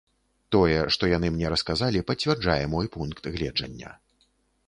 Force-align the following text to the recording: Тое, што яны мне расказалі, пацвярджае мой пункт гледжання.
Тое, 0.53 0.79
што 0.95 1.09
яны 1.09 1.27
мне 1.33 1.51
расказалі, 1.53 2.01
пацвярджае 2.09 2.57
мой 2.73 2.91
пункт 2.95 3.23
гледжання. 3.35 3.93